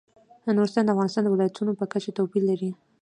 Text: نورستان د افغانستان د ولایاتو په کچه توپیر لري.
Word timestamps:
نورستان 0.55 0.83
د 0.85 0.89
افغانستان 0.93 1.23
د 1.23 1.27
ولایاتو 1.33 1.77
په 1.79 1.85
کچه 1.91 2.11
توپیر 2.17 2.43
لري. 2.51 2.71